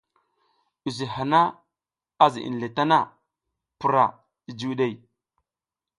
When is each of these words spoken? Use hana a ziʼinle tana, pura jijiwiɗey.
Use 0.87 1.05
hana 1.15 1.39
a 2.23 2.25
ziʼinle 2.33 2.67
tana, 2.75 2.97
pura 3.79 4.03
jijiwiɗey. 4.45 4.93